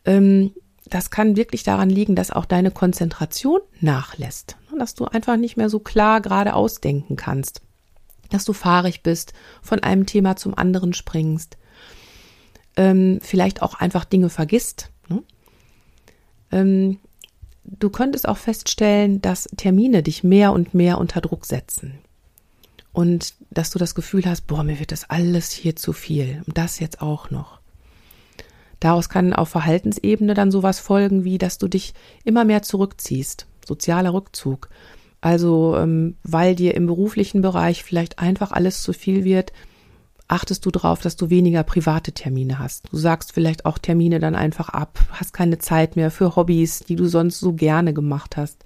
Ähm, 0.04 0.52
das 0.90 1.10
kann 1.10 1.36
wirklich 1.36 1.62
daran 1.62 1.90
liegen, 1.90 2.14
dass 2.14 2.30
auch 2.30 2.44
deine 2.44 2.70
Konzentration 2.70 3.60
nachlässt, 3.80 4.56
dass 4.78 4.94
du 4.94 5.04
einfach 5.04 5.36
nicht 5.36 5.56
mehr 5.56 5.68
so 5.68 5.80
klar 5.80 6.20
gerade 6.20 6.54
ausdenken 6.54 7.16
kannst, 7.16 7.62
dass 8.30 8.44
du 8.44 8.52
fahrig 8.52 9.02
bist, 9.02 9.32
von 9.62 9.80
einem 9.80 10.06
Thema 10.06 10.36
zum 10.36 10.56
anderen 10.56 10.92
springst, 10.92 11.56
ähm, 12.76 13.18
vielleicht 13.22 13.62
auch 13.62 13.74
einfach 13.74 14.04
Dinge 14.04 14.30
vergisst. 14.30 14.90
Ne? 15.08 15.22
Ähm, 16.52 16.98
du 17.64 17.90
könntest 17.90 18.28
auch 18.28 18.38
feststellen, 18.38 19.20
dass 19.20 19.48
Termine 19.56 20.02
dich 20.02 20.24
mehr 20.24 20.52
und 20.52 20.74
mehr 20.74 20.98
unter 20.98 21.20
Druck 21.20 21.44
setzen 21.44 21.98
und 22.92 23.34
dass 23.50 23.70
du 23.70 23.78
das 23.78 23.94
Gefühl 23.94 24.24
hast, 24.26 24.46
boah, 24.46 24.62
mir 24.62 24.78
wird 24.78 24.92
das 24.92 25.08
alles 25.08 25.50
hier 25.52 25.76
zu 25.76 25.92
viel 25.92 26.42
und 26.46 26.56
das 26.56 26.80
jetzt 26.80 27.00
auch 27.02 27.30
noch. 27.30 27.57
Daraus 28.80 29.08
kann 29.08 29.32
auf 29.32 29.48
Verhaltensebene 29.48 30.34
dann 30.34 30.50
sowas 30.50 30.78
folgen, 30.78 31.24
wie 31.24 31.38
dass 31.38 31.58
du 31.58 31.68
dich 31.68 31.94
immer 32.24 32.44
mehr 32.44 32.62
zurückziehst, 32.62 33.46
sozialer 33.66 34.12
Rückzug. 34.12 34.68
Also 35.20 35.76
ähm, 35.76 36.16
weil 36.22 36.54
dir 36.54 36.74
im 36.74 36.86
beruflichen 36.86 37.42
Bereich 37.42 37.82
vielleicht 37.82 38.18
einfach 38.18 38.52
alles 38.52 38.82
zu 38.82 38.92
viel 38.92 39.24
wird, 39.24 39.52
achtest 40.28 40.64
du 40.64 40.70
darauf, 40.70 41.00
dass 41.00 41.16
du 41.16 41.30
weniger 41.30 41.62
private 41.64 42.12
Termine 42.12 42.58
hast. 42.58 42.92
Du 42.92 42.98
sagst 42.98 43.32
vielleicht 43.32 43.64
auch 43.64 43.78
Termine 43.78 44.20
dann 44.20 44.36
einfach 44.36 44.68
ab, 44.68 45.00
hast 45.10 45.32
keine 45.32 45.58
Zeit 45.58 45.96
mehr 45.96 46.10
für 46.10 46.36
Hobbys, 46.36 46.80
die 46.80 46.96
du 46.96 47.06
sonst 47.06 47.40
so 47.40 47.54
gerne 47.54 47.92
gemacht 47.94 48.36
hast. 48.36 48.64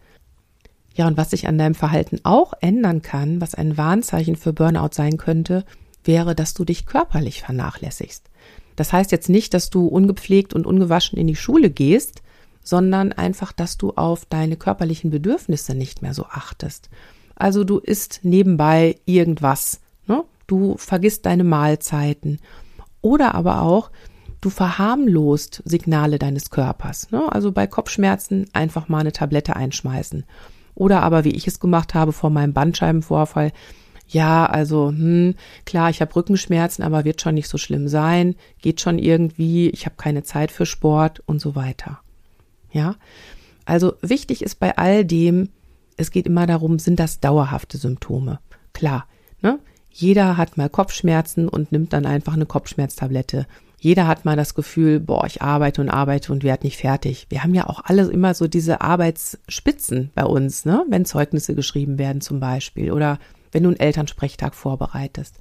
Ja, 0.94 1.06
und 1.06 1.16
was 1.16 1.30
sich 1.30 1.48
an 1.48 1.56
deinem 1.56 1.74
Verhalten 1.74 2.20
auch 2.24 2.52
ändern 2.60 3.00
kann, 3.00 3.40
was 3.40 3.54
ein 3.54 3.78
Warnzeichen 3.78 4.36
für 4.36 4.52
Burnout 4.52 4.90
sein 4.92 5.16
könnte, 5.16 5.64
wäre, 6.04 6.34
dass 6.34 6.52
du 6.52 6.66
dich 6.66 6.84
körperlich 6.84 7.40
vernachlässigst. 7.40 8.28
Das 8.76 8.92
heißt 8.92 9.12
jetzt 9.12 9.28
nicht, 9.28 9.54
dass 9.54 9.70
du 9.70 9.86
ungepflegt 9.86 10.54
und 10.54 10.66
ungewaschen 10.66 11.18
in 11.18 11.26
die 11.26 11.36
Schule 11.36 11.70
gehst, 11.70 12.22
sondern 12.62 13.12
einfach, 13.12 13.52
dass 13.52 13.76
du 13.76 13.90
auf 13.90 14.24
deine 14.26 14.56
körperlichen 14.56 15.10
Bedürfnisse 15.10 15.74
nicht 15.74 16.02
mehr 16.02 16.14
so 16.14 16.26
achtest. 16.26 16.90
Also 17.34 17.64
du 17.64 17.78
isst 17.78 18.20
nebenbei 18.22 18.96
irgendwas, 19.04 19.80
ne? 20.06 20.24
du 20.46 20.76
vergisst 20.76 21.26
deine 21.26 21.44
Mahlzeiten 21.44 22.38
oder 23.00 23.34
aber 23.34 23.62
auch, 23.62 23.90
du 24.40 24.50
verharmlost 24.50 25.62
Signale 25.64 26.18
deines 26.18 26.50
Körpers. 26.50 27.10
Ne? 27.10 27.30
Also 27.32 27.52
bei 27.52 27.66
Kopfschmerzen 27.66 28.46
einfach 28.52 28.88
mal 28.88 28.98
eine 28.98 29.12
Tablette 29.12 29.56
einschmeißen. 29.56 30.24
Oder 30.74 31.02
aber, 31.02 31.24
wie 31.24 31.34
ich 31.34 31.46
es 31.46 31.60
gemacht 31.60 31.94
habe 31.94 32.12
vor 32.12 32.30
meinem 32.30 32.52
Bandscheibenvorfall, 32.52 33.52
ja, 34.12 34.44
also, 34.44 34.88
hm, 34.88 35.34
klar, 35.64 35.88
ich 35.88 36.02
habe 36.02 36.14
Rückenschmerzen, 36.14 36.84
aber 36.84 37.04
wird 37.04 37.22
schon 37.22 37.34
nicht 37.34 37.48
so 37.48 37.56
schlimm 37.56 37.88
sein, 37.88 38.34
geht 38.60 38.80
schon 38.80 38.98
irgendwie, 38.98 39.70
ich 39.70 39.86
habe 39.86 39.96
keine 39.96 40.22
Zeit 40.22 40.52
für 40.52 40.66
Sport 40.66 41.22
und 41.24 41.40
so 41.40 41.54
weiter. 41.54 42.00
Ja, 42.70 42.96
also 43.64 43.94
wichtig 44.02 44.42
ist 44.42 44.60
bei 44.60 44.76
all 44.76 45.04
dem, 45.04 45.48
es 45.96 46.10
geht 46.10 46.26
immer 46.26 46.46
darum, 46.46 46.78
sind 46.78 47.00
das 47.00 47.20
dauerhafte 47.20 47.78
Symptome? 47.78 48.38
Klar, 48.74 49.06
ne? 49.40 49.58
Jeder 49.94 50.38
hat 50.38 50.56
mal 50.56 50.70
Kopfschmerzen 50.70 51.48
und 51.48 51.70
nimmt 51.70 51.92
dann 51.92 52.06
einfach 52.06 52.32
eine 52.32 52.46
Kopfschmerztablette. 52.46 53.46
Jeder 53.78 54.06
hat 54.06 54.24
mal 54.24 54.36
das 54.36 54.54
Gefühl, 54.54 55.00
boah, 55.00 55.26
ich 55.26 55.42
arbeite 55.42 55.82
und 55.82 55.90
arbeite 55.90 56.32
und 56.32 56.44
werde 56.44 56.64
nicht 56.64 56.78
fertig. 56.78 57.26
Wir 57.28 57.42
haben 57.42 57.54
ja 57.54 57.68
auch 57.68 57.80
alle 57.84 58.04
immer 58.10 58.32
so 58.32 58.46
diese 58.48 58.80
Arbeitsspitzen 58.80 60.10
bei 60.14 60.24
uns, 60.24 60.64
ne? 60.64 60.84
Wenn 60.88 61.04
Zeugnisse 61.04 61.54
geschrieben 61.54 61.98
werden 61.98 62.22
zum 62.22 62.40
Beispiel 62.40 62.90
oder 62.90 63.18
wenn 63.52 63.62
du 63.62 63.68
einen 63.68 63.80
Elternsprechtag 63.80 64.54
vorbereitest. 64.54 65.38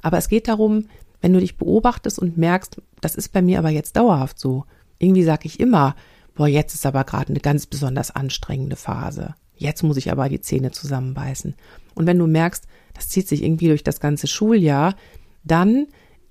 Aber 0.00 0.18
es 0.18 0.28
geht 0.28 0.48
darum, 0.48 0.88
wenn 1.20 1.32
du 1.32 1.40
dich 1.40 1.56
beobachtest 1.56 2.18
und 2.18 2.36
merkst, 2.36 2.82
das 3.00 3.14
ist 3.14 3.28
bei 3.30 3.40
mir 3.40 3.58
aber 3.58 3.70
jetzt 3.70 3.96
dauerhaft 3.96 4.38
so. 4.38 4.64
Irgendwie 4.98 5.22
sage 5.22 5.46
ich 5.46 5.60
immer, 5.60 5.94
boah, 6.34 6.48
jetzt 6.48 6.74
ist 6.74 6.86
aber 6.86 7.04
gerade 7.04 7.30
eine 7.30 7.40
ganz 7.40 7.66
besonders 7.66 8.10
anstrengende 8.10 8.76
Phase. 8.76 9.34
Jetzt 9.56 9.82
muss 9.82 9.96
ich 9.96 10.10
aber 10.10 10.28
die 10.28 10.40
Zähne 10.40 10.72
zusammenbeißen. 10.72 11.54
Und 11.94 12.06
wenn 12.06 12.18
du 12.18 12.26
merkst, 12.26 12.66
das 12.94 13.08
zieht 13.08 13.28
sich 13.28 13.44
irgendwie 13.44 13.68
durch 13.68 13.84
das 13.84 14.00
ganze 14.00 14.26
Schuljahr, 14.26 14.96
dann 15.44 15.86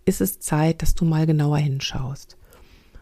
ist 0.05 0.21
es 0.21 0.39
Zeit, 0.39 0.81
dass 0.81 0.95
du 0.95 1.05
mal 1.05 1.25
genauer 1.25 1.57
hinschaust. 1.57 2.37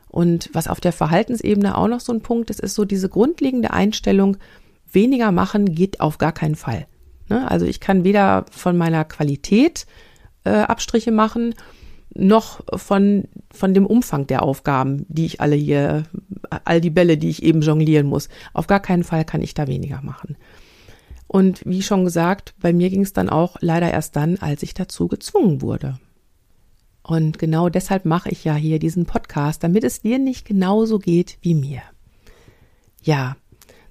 Und 0.07 0.49
was 0.53 0.67
auf 0.67 0.79
der 0.79 0.91
Verhaltensebene 0.91 1.77
auch 1.77 1.87
noch 1.87 1.99
so 1.99 2.11
ein 2.13 2.21
Punkt 2.21 2.49
ist, 2.49 2.59
ist 2.59 2.75
so 2.75 2.85
diese 2.85 3.09
grundlegende 3.09 3.71
Einstellung, 3.71 4.37
weniger 4.91 5.31
machen 5.31 5.73
geht 5.73 6.01
auf 6.01 6.17
gar 6.17 6.31
keinen 6.31 6.55
Fall. 6.55 6.87
Ne? 7.29 7.49
Also 7.49 7.65
ich 7.65 7.79
kann 7.79 8.03
weder 8.03 8.45
von 8.51 8.77
meiner 8.77 9.05
Qualität 9.05 9.85
äh, 10.43 10.49
Abstriche 10.49 11.11
machen, 11.11 11.55
noch 12.13 12.61
von, 12.75 13.25
von 13.51 13.73
dem 13.73 13.85
Umfang 13.85 14.27
der 14.27 14.43
Aufgaben, 14.43 15.05
die 15.07 15.25
ich 15.25 15.41
alle 15.41 15.55
hier, 15.55 16.03
all 16.65 16.81
die 16.81 16.89
Bälle, 16.89 17.17
die 17.17 17.29
ich 17.29 17.43
eben 17.43 17.61
jonglieren 17.61 18.07
muss. 18.07 18.29
Auf 18.53 18.67
gar 18.67 18.79
keinen 18.79 19.03
Fall 19.03 19.25
kann 19.25 19.41
ich 19.41 19.53
da 19.53 19.67
weniger 19.67 20.01
machen. 20.01 20.35
Und 21.27 21.61
wie 21.65 21.83
schon 21.83 22.05
gesagt, 22.05 22.55
bei 22.59 22.73
mir 22.73 22.89
ging 22.89 23.01
es 23.01 23.13
dann 23.13 23.29
auch 23.29 23.57
leider 23.61 23.91
erst 23.91 24.15
dann, 24.15 24.37
als 24.37 24.63
ich 24.63 24.73
dazu 24.73 25.07
gezwungen 25.07 25.61
wurde. 25.61 25.99
Und 27.03 27.37
genau 27.37 27.69
deshalb 27.69 28.05
mache 28.05 28.29
ich 28.29 28.43
ja 28.43 28.55
hier 28.55 28.79
diesen 28.79 29.05
Podcast, 29.05 29.63
damit 29.63 29.83
es 29.83 30.01
dir 30.01 30.17
nicht 30.17 30.45
genauso 30.45 30.97
geht 30.97 31.37
wie 31.41 31.53
mir. 31.53 31.81
Ja, 33.03 33.35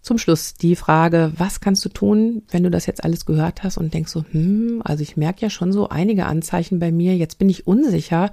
zum 0.09 0.19
Schluss 0.19 0.55
die 0.55 0.75
Frage, 0.75 1.33
was 1.37 1.61
kannst 1.61 1.85
du 1.85 1.91
tun, 1.91 2.43
wenn 2.51 2.63
du 2.63 2.71
das 2.71 2.87
jetzt 2.87 3.05
alles 3.05 3.27
gehört 3.27 3.63
hast 3.63 3.77
und 3.77 3.93
denkst 3.93 4.11
so, 4.11 4.25
hm, 4.31 4.81
also 4.85 5.03
ich 5.03 5.17
merke 5.17 5.43
ja 5.43 5.51
schon 5.51 5.71
so 5.71 5.91
einige 5.91 6.27
Anzeichen 6.27 6.79
bei 6.79 6.91
mir, 6.91 7.15
jetzt 7.17 7.39
bin 7.39 7.49
ich 7.51 7.67
unsicher, 7.67 8.31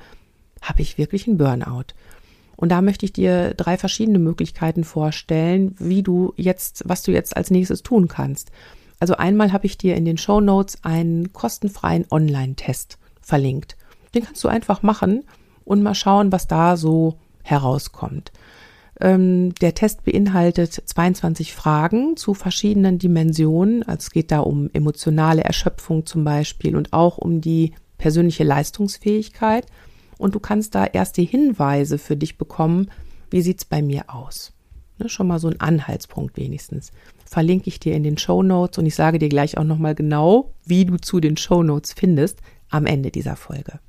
habe 0.62 0.82
ich 0.82 0.98
wirklich 0.98 1.27
einen 1.27 1.38
Burnout? 1.38 1.94
Und 2.55 2.70
da 2.70 2.82
möchte 2.82 3.05
ich 3.05 3.12
dir 3.12 3.53
drei 3.53 3.77
verschiedene 3.77 4.20
Möglichkeiten 4.20 4.86
vorstellen, 4.86 5.75
wie 5.77 6.01
du 6.01 6.34
jetzt, 6.38 6.84
was 6.86 7.03
du 7.03 7.12
jetzt 7.12 7.36
als 7.36 7.51
nächstes 7.51 7.84
tun 7.84 8.08
kannst. 8.08 8.51
Also 9.00 9.17
einmal 9.17 9.51
habe 9.51 9.65
ich 9.65 9.77
dir 9.77 9.96
in 9.98 10.05
den 10.05 10.17
Show 10.17 10.39
Notes 10.39 10.77
einen 10.84 11.34
kostenfreien 11.34 12.05
Online-Test 12.10 12.98
verlinkt. 13.20 13.75
Den 14.13 14.24
kannst 14.24 14.41
du 14.46 14.48
einfach 14.48 14.82
machen 14.82 15.25
und 15.65 15.84
mal 15.84 15.96
schauen, 15.96 16.32
was 16.32 16.48
da 16.48 16.77
so 16.77 17.20
herauskommt. 17.44 18.32
Ähm, 19.02 19.54
der 19.56 19.74
Test 19.74 20.04
beinhaltet 20.06 20.72
22 20.74 21.54
Fragen 21.54 22.16
zu 22.16 22.34
verschiedenen 22.34 22.98
Dimensionen. 22.98 23.84
Also 23.84 24.06
es 24.06 24.12
geht 24.12 24.32
da 24.32 24.40
um 24.40 24.70
emotionale 24.74 25.44
Erschöpfung 25.44 26.06
zum 26.06 26.24
Beispiel 26.24 26.75
und 26.75 26.94
auch 26.94 27.18
um 27.18 27.42
die 27.42 27.74
persönliche 27.98 28.44
Leistungsfähigkeit. 28.44 29.66
Und 30.18 30.34
du 30.36 30.40
kannst 30.40 30.75
da 30.75 30.86
erste 30.86 31.22
Hinweise 31.22 31.98
für 31.98 32.16
dich 32.16 32.38
bekommen, 32.38 32.90
wie 33.30 33.42
sieht's 33.42 33.66
bei 33.66 33.82
mir 33.82 34.06
aus. 34.08 34.54
Ne, 34.98 35.10
schon 35.10 35.28
mal 35.28 35.40
so 35.40 35.50
ein 35.50 35.60
Anhaltspunkt 35.60 36.38
wenigstens. 36.38 36.92
Verlinke 37.25 37.68
ich 37.68 37.82
dir 37.82 37.96
in 37.96 38.04
den 38.04 38.18
Show 38.18 38.44
Notes 38.44 38.78
und 38.78 38.86
ich 38.86 38.96
sage 38.96 39.20
dir 39.20 39.28
gleich 39.28 39.58
auch 39.58 39.66
nochmal 39.66 39.94
genau, 39.94 40.54
wie 40.66 40.86
du 40.86 40.98
zu 40.98 41.20
den 41.20 41.36
Show 41.36 41.64
Notes 41.64 41.92
findest 41.94 42.40
am 42.70 42.86
Ende 42.86 43.12
dieser 43.12 43.36
Folge. 43.36 43.80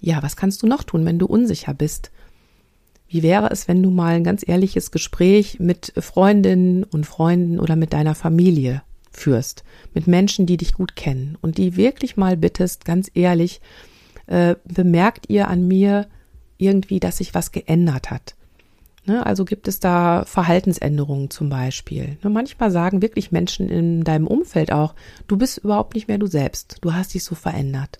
Ja, 0.00 0.22
was 0.22 0.36
kannst 0.36 0.62
du 0.62 0.66
noch 0.66 0.84
tun, 0.84 1.04
wenn 1.04 1.18
du 1.18 1.26
unsicher 1.26 1.74
bist? 1.74 2.10
Wie 3.12 3.22
wäre 3.22 3.50
es, 3.50 3.68
wenn 3.68 3.82
du 3.82 3.90
mal 3.90 4.14
ein 4.14 4.24
ganz 4.24 4.42
ehrliches 4.46 4.90
Gespräch 4.90 5.60
mit 5.60 5.92
Freundinnen 5.98 6.82
und 6.82 7.04
Freunden 7.04 7.60
oder 7.60 7.76
mit 7.76 7.92
deiner 7.92 8.14
Familie 8.14 8.80
führst, 9.10 9.64
mit 9.92 10.06
Menschen, 10.06 10.46
die 10.46 10.56
dich 10.56 10.72
gut 10.72 10.96
kennen 10.96 11.36
und 11.42 11.58
die 11.58 11.76
wirklich 11.76 12.16
mal 12.16 12.38
bittest, 12.38 12.86
ganz 12.86 13.10
ehrlich, 13.12 13.60
äh, 14.28 14.54
bemerkt 14.64 15.28
ihr 15.28 15.48
an 15.48 15.68
mir 15.68 16.08
irgendwie, 16.56 17.00
dass 17.00 17.18
sich 17.18 17.34
was 17.34 17.52
geändert 17.52 18.10
hat? 18.10 18.34
Ne, 19.04 19.26
also 19.26 19.44
gibt 19.44 19.68
es 19.68 19.78
da 19.78 20.24
Verhaltensänderungen 20.24 21.28
zum 21.28 21.50
Beispiel. 21.50 22.16
Ne, 22.22 22.30
manchmal 22.30 22.70
sagen 22.70 23.02
wirklich 23.02 23.30
Menschen 23.30 23.68
in 23.68 24.04
deinem 24.04 24.26
Umfeld 24.26 24.72
auch, 24.72 24.94
du 25.26 25.36
bist 25.36 25.58
überhaupt 25.58 25.96
nicht 25.96 26.08
mehr 26.08 26.16
du 26.16 26.28
selbst, 26.28 26.78
du 26.80 26.94
hast 26.94 27.12
dich 27.12 27.24
so 27.24 27.34
verändert 27.34 27.98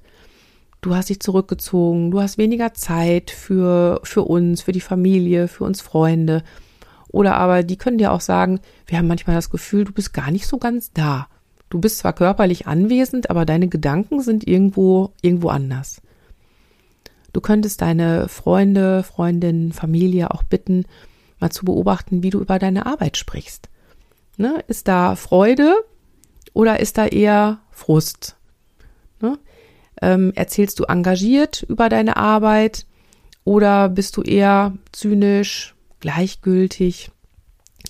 du 0.82 0.94
hast 0.94 1.08
dich 1.08 1.20
zurückgezogen, 1.20 2.10
du 2.10 2.20
hast 2.20 2.36
weniger 2.36 2.74
Zeit 2.74 3.30
für, 3.30 4.00
für 4.02 4.22
uns, 4.22 4.62
für 4.62 4.72
die 4.72 4.80
Familie, 4.80 5.48
für 5.48 5.64
uns 5.64 5.80
Freunde. 5.80 6.42
Oder 7.08 7.36
aber 7.36 7.62
die 7.62 7.76
können 7.76 7.98
dir 7.98 8.12
auch 8.12 8.20
sagen, 8.20 8.60
wir 8.86 8.98
haben 8.98 9.06
manchmal 9.06 9.36
das 9.36 9.50
Gefühl, 9.50 9.84
du 9.84 9.92
bist 9.92 10.12
gar 10.12 10.30
nicht 10.30 10.46
so 10.46 10.58
ganz 10.58 10.92
da. 10.92 11.28
Du 11.70 11.78
bist 11.80 11.98
zwar 11.98 12.12
körperlich 12.12 12.66
anwesend, 12.66 13.30
aber 13.30 13.46
deine 13.46 13.68
Gedanken 13.68 14.20
sind 14.20 14.46
irgendwo, 14.46 15.12
irgendwo 15.22 15.48
anders. 15.48 16.02
Du 17.32 17.40
könntest 17.40 17.80
deine 17.80 18.28
Freunde, 18.28 19.02
Freundinnen, 19.04 19.72
Familie 19.72 20.32
auch 20.32 20.42
bitten, 20.42 20.84
mal 21.40 21.50
zu 21.50 21.64
beobachten, 21.64 22.22
wie 22.22 22.30
du 22.30 22.40
über 22.40 22.58
deine 22.58 22.86
Arbeit 22.86 23.16
sprichst. 23.16 23.70
Ne? 24.36 24.62
Ist 24.66 24.88
da 24.88 25.16
Freude 25.16 25.74
oder 26.52 26.80
ist 26.80 26.98
da 26.98 27.06
eher 27.06 27.60
Frust? 27.70 28.36
Ne? 29.20 29.38
Ähm, 30.02 30.32
erzählst 30.34 30.80
du 30.80 30.84
engagiert 30.84 31.64
über 31.68 31.88
deine 31.88 32.16
Arbeit 32.16 32.86
oder 33.44 33.88
bist 33.88 34.16
du 34.16 34.22
eher 34.22 34.74
zynisch, 34.90 35.76
gleichgültig, 36.00 37.10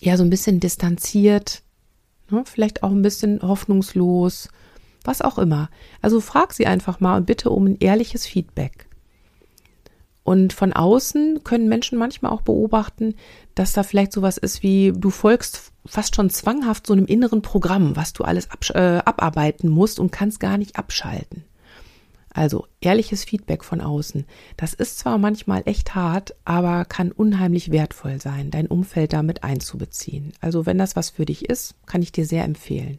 eher 0.01 0.19
so 0.19 0.23
ein 0.23 0.31
bisschen 0.31 0.61
distanziert, 0.61 1.63
ne? 2.31 2.45
vielleicht 2.45 2.83
auch 2.83 2.91
ein 2.91 3.03
bisschen 3.03 3.41
hoffnungslos, 3.43 4.49
was 5.05 5.23
auch 5.23 5.39
immer. 5.39 5.71
Also 6.03 6.21
frag 6.21 6.53
sie 6.53 6.67
einfach 6.67 7.01
mal 7.01 7.17
und 7.17 7.27
bitte 7.27 7.49
um 7.49 7.67
ein 7.67 7.79
ehrliches 7.81 8.27
Feedback. 8.27 8.87
Und 10.23 10.53
von 10.53 10.73
außen 10.73 11.43
können 11.43 11.69
Menschen 11.69 11.99
manchmal 11.99 12.31
auch 12.31 12.43
beobachten, 12.43 13.15
dass 13.55 13.73
da 13.73 13.83
vielleicht 13.83 14.13
sowas 14.13 14.37
ist 14.37 14.63
wie, 14.63 14.93
du 14.95 15.11
folgst 15.11 15.73
fast 15.85 16.15
schon 16.15 16.31
zwanghaft 16.31 16.87
so 16.87 16.93
einem 16.93 17.07
inneren 17.07 17.43
Programm, 17.43 17.97
was 17.97 18.13
du 18.13 18.23
alles 18.23 18.51
ab, 18.51 18.65
äh, 18.75 19.03
abarbeiten 19.05 19.69
musst 19.69 19.99
und 19.99 20.13
kannst 20.13 20.39
gar 20.39 20.59
nicht 20.59 20.77
abschalten. 20.77 21.45
Also 22.35 22.67
ehrliches 22.81 23.25
Feedback 23.25 23.63
von 23.63 23.81
außen. 23.81 24.25
Das 24.57 24.73
ist 24.73 24.99
zwar 24.99 25.19
manchmal 25.19 25.63
echt 25.67 25.95
hart, 25.95 26.35
aber 26.45 26.85
kann 26.87 27.13
unheimlich 27.13 27.71
wertvoll 27.71 28.21
sein, 28.21 28.51
dein 28.51 28.67
Umfeld 28.67 29.13
damit 29.13 29.45
einzubeziehen. 29.45 30.33
Also 30.41 30.65
wenn 30.65 30.79
das 30.79 30.97
was 30.97 31.11
für 31.11 31.27
dich 31.27 31.49
ist, 31.49 31.75
kann 31.87 32.03
ich 32.03 32.13
dir 32.13 32.25
sehr 32.25 32.45
empfehlen. 32.45 32.99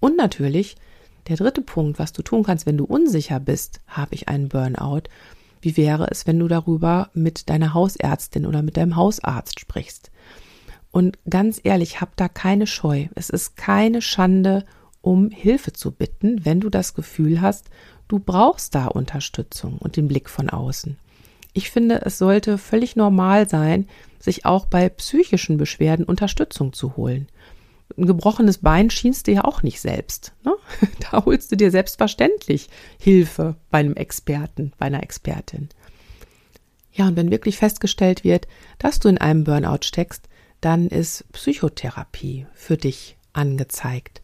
Und 0.00 0.16
natürlich, 0.16 0.76
der 1.28 1.36
dritte 1.36 1.60
Punkt, 1.60 1.98
was 1.98 2.12
du 2.12 2.22
tun 2.22 2.42
kannst, 2.42 2.64
wenn 2.64 2.78
du 2.78 2.84
unsicher 2.84 3.38
bist, 3.38 3.80
habe 3.86 4.14
ich 4.14 4.28
einen 4.28 4.48
Burnout, 4.48 5.02
wie 5.60 5.76
wäre 5.76 6.08
es, 6.10 6.26
wenn 6.26 6.38
du 6.38 6.48
darüber 6.48 7.10
mit 7.14 7.50
deiner 7.50 7.74
Hausärztin 7.74 8.46
oder 8.46 8.62
mit 8.62 8.76
deinem 8.76 8.96
Hausarzt 8.96 9.60
sprichst? 9.60 10.10
Und 10.90 11.18
ganz 11.28 11.60
ehrlich, 11.62 12.00
hab 12.00 12.16
da 12.16 12.28
keine 12.28 12.66
Scheu. 12.66 13.08
Es 13.14 13.28
ist 13.28 13.56
keine 13.56 14.00
Schande, 14.00 14.64
um 15.02 15.30
Hilfe 15.30 15.72
zu 15.72 15.92
bitten, 15.92 16.44
wenn 16.44 16.60
du 16.60 16.70
das 16.70 16.94
Gefühl 16.94 17.40
hast, 17.40 17.70
du 18.08 18.18
brauchst 18.18 18.74
da 18.74 18.86
Unterstützung 18.86 19.78
und 19.78 19.96
den 19.96 20.08
Blick 20.08 20.28
von 20.28 20.50
außen. 20.50 20.96
Ich 21.52 21.70
finde, 21.70 22.02
es 22.04 22.18
sollte 22.18 22.58
völlig 22.58 22.96
normal 22.96 23.48
sein, 23.48 23.88
sich 24.18 24.44
auch 24.44 24.66
bei 24.66 24.88
psychischen 24.88 25.56
Beschwerden 25.56 26.04
Unterstützung 26.04 26.72
zu 26.72 26.96
holen 26.96 27.28
ein 27.96 28.06
gebrochenes 28.06 28.58
Bein 28.58 28.90
schienst 28.90 29.26
du 29.26 29.32
ja 29.32 29.44
auch 29.44 29.62
nicht 29.62 29.80
selbst. 29.80 30.32
Ne? 30.44 30.54
Da 31.10 31.24
holst 31.24 31.50
du 31.50 31.56
dir 31.56 31.70
selbstverständlich 31.70 32.68
Hilfe 32.98 33.56
bei 33.70 33.78
einem 33.78 33.94
Experten, 33.94 34.72
bei 34.78 34.86
einer 34.86 35.02
Expertin. 35.02 35.68
Ja, 36.92 37.08
und 37.08 37.16
wenn 37.16 37.30
wirklich 37.30 37.56
festgestellt 37.56 38.24
wird, 38.24 38.46
dass 38.78 38.98
du 39.00 39.08
in 39.08 39.18
einem 39.18 39.44
Burnout 39.44 39.84
steckst, 39.84 40.28
dann 40.60 40.88
ist 40.88 41.24
Psychotherapie 41.32 42.46
für 42.54 42.76
dich 42.76 43.16
angezeigt. 43.32 44.20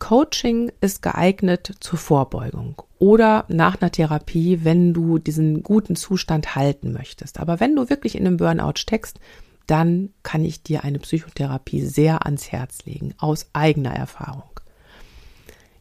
Coaching 0.00 0.72
ist 0.80 1.02
geeignet 1.02 1.76
zur 1.78 1.98
Vorbeugung 1.98 2.82
oder 2.98 3.44
nach 3.46 3.80
einer 3.80 3.92
Therapie, 3.92 4.64
wenn 4.64 4.92
du 4.92 5.18
diesen 5.18 5.62
guten 5.62 5.94
Zustand 5.94 6.56
halten 6.56 6.92
möchtest. 6.92 7.38
Aber 7.38 7.60
wenn 7.60 7.76
du 7.76 7.88
wirklich 7.88 8.16
in 8.16 8.26
einem 8.26 8.38
Burnout 8.38 8.78
steckst, 8.78 9.20
dann 9.68 10.10
kann 10.24 10.44
ich 10.44 10.64
dir 10.64 10.82
eine 10.82 10.98
Psychotherapie 10.98 11.82
sehr 11.82 12.26
ans 12.26 12.50
Herz 12.50 12.84
legen, 12.86 13.14
aus 13.18 13.50
eigener 13.52 13.92
Erfahrung. 13.92 14.42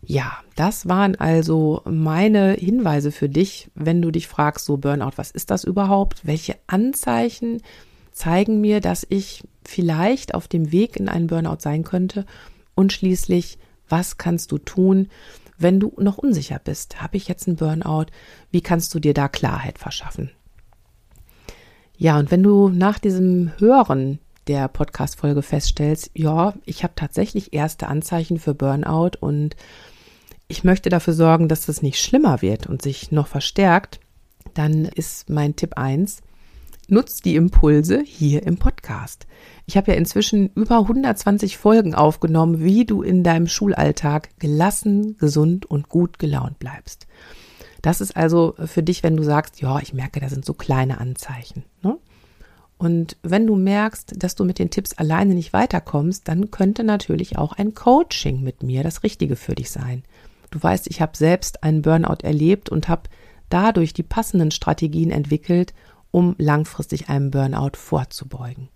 Ja, 0.02 0.38
das 0.56 0.88
waren 0.88 1.16
also 1.16 1.82
meine 1.86 2.54
Hinweise 2.54 3.12
für 3.12 3.30
dich, 3.30 3.72
wenn 3.74 4.02
du 4.02 4.12
dich 4.12 4.28
fragst, 4.28 4.66
so 4.66 4.78
Burnout, 4.78 5.14
was 5.16 5.32
ist 5.32 5.50
das 5.50 5.64
überhaupt? 5.64 6.26
Welche 6.26 6.56
Anzeichen 6.68 7.62
zeigen 8.12 8.62
mir, 8.62 8.80
dass 8.80 9.08
ich 9.10 9.44
vielleicht 9.66 10.36
auf 10.36 10.48
dem 10.48 10.72
Weg 10.72 10.98
in 10.98 11.10
einen 11.10 11.28
Burnout 11.28 11.60
sein 11.60 11.84
könnte? 11.84 12.26
Und 12.76 12.94
schließlich, 12.94 13.58
was 13.90 14.18
kannst 14.18 14.52
du 14.52 14.58
tun, 14.58 15.10
wenn 15.58 15.80
du 15.80 15.94
noch 15.98 16.18
unsicher 16.18 16.60
bist? 16.64 17.02
Habe 17.02 17.18
ich 17.18 17.28
jetzt 17.28 17.48
einen 17.48 17.58
Burnout? 17.58 18.08
Wie 18.52 18.62
kannst 18.62 18.94
du 18.96 19.00
dir 19.00 19.14
da 19.14 19.28
Klarheit 19.28 19.78
verschaffen? 19.78 20.32
Ja, 21.98 22.18
und 22.18 22.32
wenn 22.32 22.44
du 22.44 22.70
nach 22.70 22.98
diesem 22.98 23.52
Hören 23.60 24.20
der 24.48 24.68
Podcast-Folge 24.70 25.42
feststellst, 25.42 26.12
ja, 26.14 26.54
ich 26.66 26.84
habe 26.84 26.94
tatsächlich 26.96 27.54
erste 27.54 27.88
Anzeichen 27.88 28.40
für 28.40 28.56
Burnout 28.56 29.12
und 29.20 29.56
ich 30.48 30.64
möchte 30.64 30.90
dafür 30.90 31.14
sorgen, 31.14 31.48
dass 31.48 31.66
das 31.66 31.82
nicht 31.82 32.02
schlimmer 32.02 32.42
wird 32.42 32.68
und 32.68 32.82
sich 32.82 33.12
noch 33.12 33.28
verstärkt, 33.28 34.00
dann 34.54 34.86
ist 34.86 35.30
mein 35.30 35.56
Tipp 35.56 35.78
eins: 35.78 36.22
nutz 36.92 37.22
die 37.22 37.36
Impulse 37.36 38.02
hier 38.04 38.44
im 38.44 38.58
Podcast. 38.58 39.28
Ich 39.66 39.78
habe 39.78 39.92
ja 39.92 39.98
inzwischen 39.98 40.50
über 40.56 40.80
120 40.80 41.58
Folgen 41.58 41.96
aufgenommen, 41.96 42.64
wie 42.64 42.86
du 42.86 43.02
in 43.02 43.24
deinem 43.24 43.48
Schulalltag 43.48 44.30
gelassen, 44.40 45.18
gesund 45.18 45.66
und 45.66 45.90
gut 45.90 46.20
gelaunt 46.20 46.60
bleibst. 46.60 47.08
Das 47.82 48.02
ist 48.02 48.18
also 48.18 48.56
für 48.66 48.84
dich, 48.84 49.04
wenn 49.04 49.16
du 49.16 49.24
sagst, 49.24 49.62
ja, 49.62 49.80
ich 49.80 49.94
merke, 49.94 50.20
da 50.20 50.30
sind 50.30 50.46
so 50.46 50.54
kleine 50.54 51.00
Anzeichen. 51.00 51.64
Ne? 51.82 51.98
Und 52.78 53.18
wenn 53.24 53.46
du 53.46 53.56
merkst, 53.56 54.14
dass 54.18 54.36
du 54.36 54.46
mit 54.46 54.58
den 54.58 54.70
Tipps 54.70 54.94
alleine 54.94 55.34
nicht 55.34 55.54
weiterkommst, 55.54 56.28
dann 56.28 56.50
könnte 56.50 56.84
natürlich 56.84 57.38
auch 57.38 57.54
ein 57.54 57.74
Coaching 57.74 58.42
mit 58.42 58.64
mir 58.64 58.84
das 58.84 59.04
Richtige 59.04 59.36
für 59.36 59.56
dich 59.56 59.70
sein. 59.70 60.04
Du 60.52 60.62
weißt, 60.62 60.88
ich 60.88 61.02
habe 61.02 61.16
selbst 61.16 61.64
einen 61.64 61.82
Burnout 61.82 62.24
erlebt 62.24 62.70
und 62.70 62.88
habe 62.88 63.04
dadurch 63.50 63.94
die 63.94 64.04
passenden 64.04 64.52
Strategien 64.52 65.12
entwickelt, 65.12 65.74
um 66.12 66.36
langfristig 66.38 67.10
einem 67.10 67.32
Burnout 67.32 67.78
vorzubeugen. 67.78 68.70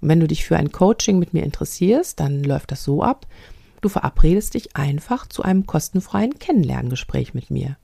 Und 0.00 0.08
wenn 0.08 0.20
du 0.20 0.26
dich 0.26 0.44
für 0.44 0.56
ein 0.56 0.72
Coaching 0.72 1.18
mit 1.18 1.32
mir 1.32 1.42
interessierst, 1.42 2.20
dann 2.20 2.44
läuft 2.44 2.72
das 2.72 2.84
so 2.84 3.02
ab, 3.02 3.26
du 3.80 3.88
verabredest 3.88 4.54
dich 4.54 4.76
einfach 4.76 5.26
zu 5.26 5.42
einem 5.42 5.66
kostenfreien 5.66 6.38
Kennenlerngespräch 6.38 7.34
mit 7.34 7.50
mir. 7.50 7.76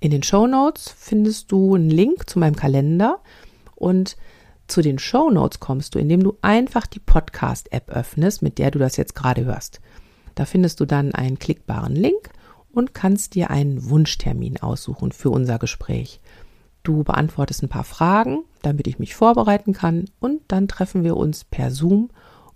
In 0.00 0.10
den 0.10 0.22
Show 0.22 0.46
Notes 0.46 0.94
findest 0.96 1.50
du 1.50 1.74
einen 1.74 1.90
Link 1.90 2.28
zu 2.28 2.38
meinem 2.38 2.56
Kalender 2.56 3.20
und 3.74 4.16
zu 4.68 4.82
den 4.82 4.98
Show 4.98 5.30
Notes 5.30 5.60
kommst 5.60 5.94
du, 5.94 5.98
indem 5.98 6.22
du 6.22 6.36
einfach 6.42 6.86
die 6.86 7.00
Podcast-App 7.00 7.88
öffnest, 7.88 8.42
mit 8.42 8.58
der 8.58 8.70
du 8.70 8.78
das 8.78 8.96
jetzt 8.96 9.14
gerade 9.14 9.44
hörst. 9.46 9.80
Da 10.34 10.44
findest 10.44 10.78
du 10.80 10.84
dann 10.84 11.14
einen 11.14 11.38
klickbaren 11.38 11.96
Link 11.96 12.30
und 12.70 12.94
kannst 12.94 13.34
dir 13.34 13.50
einen 13.50 13.88
Wunschtermin 13.88 14.58
aussuchen 14.58 15.10
für 15.10 15.30
unser 15.30 15.58
Gespräch. 15.58 16.20
Du 16.88 17.04
beantwortest 17.04 17.62
ein 17.62 17.68
paar 17.68 17.84
Fragen, 17.84 18.44
damit 18.62 18.86
ich 18.86 18.98
mich 18.98 19.14
vorbereiten 19.14 19.74
kann 19.74 20.06
und 20.20 20.40
dann 20.48 20.68
treffen 20.68 21.04
wir 21.04 21.18
uns 21.18 21.44
per 21.44 21.70
Zoom 21.70 22.08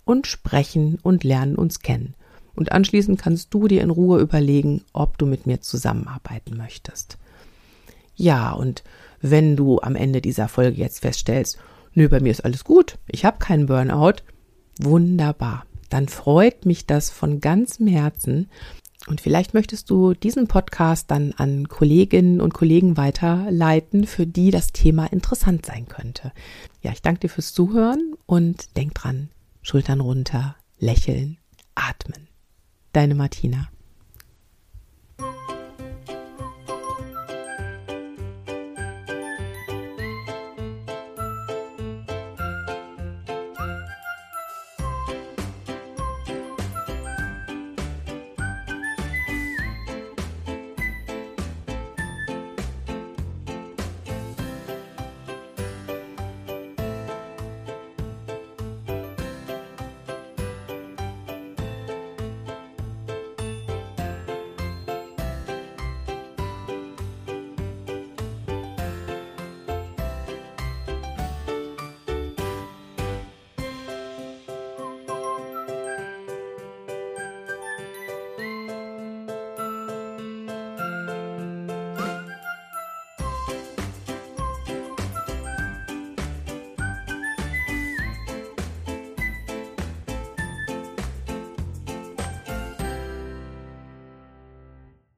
und 0.06 0.26
sprechen 0.26 0.98
und 1.02 1.22
lernen 1.22 1.54
uns 1.54 1.80
kennen. 1.80 2.14
Und 2.54 2.72
anschließend 2.72 3.20
kannst 3.20 3.52
du 3.52 3.68
dir 3.68 3.82
in 3.82 3.90
Ruhe 3.90 4.20
überlegen, 4.20 4.84
ob 4.94 5.18
du 5.18 5.26
mit 5.26 5.46
mir 5.46 5.60
zusammenarbeiten 5.60 6.56
möchtest. 6.56 7.18
Ja, 8.16 8.52
und 8.52 8.84
wenn 9.20 9.54
du 9.54 9.80
am 9.80 9.96
Ende 9.96 10.22
dieser 10.22 10.48
Folge 10.48 10.78
jetzt 10.78 11.00
feststellst, 11.00 11.58
nö, 11.92 12.08
bei 12.08 12.20
mir 12.20 12.30
ist 12.30 12.46
alles 12.46 12.64
gut, 12.64 12.96
ich 13.08 13.26
habe 13.26 13.36
keinen 13.38 13.66
Burnout, 13.66 14.22
wunderbar. 14.80 15.66
Dann 15.90 16.08
freut 16.08 16.64
mich 16.64 16.86
das 16.86 17.10
von 17.10 17.42
ganzem 17.42 17.86
Herzen. 17.86 18.48
Und 19.06 19.20
vielleicht 19.20 19.52
möchtest 19.52 19.90
du 19.90 20.14
diesen 20.14 20.46
Podcast 20.46 21.10
dann 21.10 21.32
an 21.32 21.68
Kolleginnen 21.68 22.40
und 22.40 22.54
Kollegen 22.54 22.96
weiterleiten, 22.96 24.06
für 24.06 24.26
die 24.26 24.50
das 24.50 24.72
Thema 24.72 25.06
interessant 25.06 25.66
sein 25.66 25.88
könnte. 25.88 26.32
Ja, 26.82 26.92
ich 26.92 27.02
danke 27.02 27.20
dir 27.20 27.28
fürs 27.28 27.52
Zuhören 27.52 28.14
und 28.26 28.76
denk 28.76 28.94
dran, 28.94 29.30
Schultern 29.62 30.00
runter, 30.00 30.56
lächeln, 30.78 31.38
atmen. 31.74 32.28
Deine 32.92 33.14
Martina. 33.14 33.68